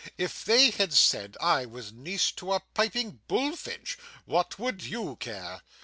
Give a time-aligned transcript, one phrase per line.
[0.17, 5.61] If they had said I was niece to a piping bullfinch, what would you care?